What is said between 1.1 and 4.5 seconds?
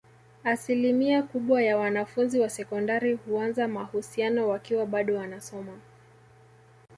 kubwa ya wanafunzi wa sekondari huanza mahusiano